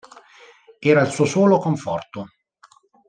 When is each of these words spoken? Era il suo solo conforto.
Era 0.79 1.01
il 1.01 1.11
suo 1.11 1.25
solo 1.25 1.59
conforto. 1.59 2.27